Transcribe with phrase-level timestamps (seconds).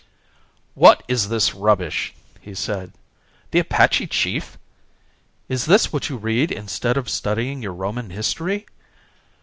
[0.73, 2.91] "What is this rubbish?" he said.
[3.51, 4.57] "The Apache Chief!
[5.47, 8.65] Is this what you read instead of studying your Roman History?